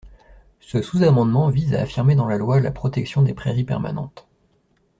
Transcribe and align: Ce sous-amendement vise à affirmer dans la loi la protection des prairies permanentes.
Ce 0.61 0.81
sous-amendement 0.81 1.49
vise 1.49 1.75
à 1.75 1.81
affirmer 1.81 2.15
dans 2.15 2.25
la 2.27 2.37
loi 2.39 2.59
la 2.59 2.71
protection 2.71 3.21
des 3.21 3.35
prairies 3.35 3.65
permanentes. 3.65 4.25